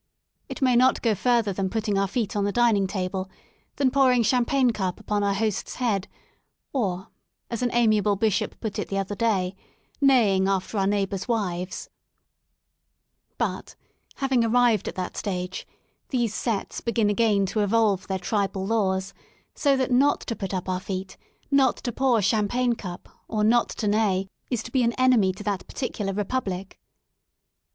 It 0.49 0.63
may 0.63 0.75
not 0.75 1.03
go 1.03 1.13
further 1.13 1.53
than 1.53 1.69
putting 1.69 1.95
our 1.95 2.07
feet 2.07 2.35
on 2.35 2.43
the 2.43 2.51
dining 2.51 2.87
table, 2.87 3.29
than 3.75 3.91
pouring 3.91 4.23
champagne 4.23 4.71
cup 4.71 4.99
upon 4.99 5.21
our 5.23 5.35
host's 5.35 5.75
head, 5.75 6.07
or, 6.73 7.09
as 7.51 7.61
an 7.61 7.69
amiable 7.71 8.15
bishop 8.15 8.59
put 8.59 8.79
it 8.79 8.87
the 8.87 8.97
other 8.97 9.13
day, 9.13 9.55
'* 9.77 9.85
neighing 10.01 10.47
after 10.47 10.79
our 10.79 10.87
neighbours* 10.87 11.27
wives," 11.27 11.91
but, 13.37 13.75
having 14.15 14.43
arrived 14.43 14.87
at 14.87 14.95
that 14.95 15.15
stage, 15.17 15.67
these 16.09 16.33
sets" 16.33 16.81
begin 16.81 17.11
again 17.11 17.45
to 17.45 17.59
evolve 17.59 18.07
their 18.07 18.17
tribal 18.17 18.65
laws, 18.65 19.13
so 19.53 19.77
that 19.77 19.91
not 19.91 20.21
to 20.21 20.35
put 20.35 20.51
up 20.51 20.67
our 20.67 20.79
feet, 20.79 21.15
not 21.51 21.77
to 21.77 21.91
pour 21.91 22.23
champagne 22.23 22.73
cup, 22.73 23.07
or 23.27 23.43
not 23.43 23.69
to 23.69 23.87
neigh 23.87 24.27
is 24.49 24.63
to 24.63 24.71
be 24.71 24.81
an 24.81 24.93
enemy 24.93 25.31
to 25.31 25.43
that 25.43 25.67
particular 25.67 26.11
republic. 26.11 26.79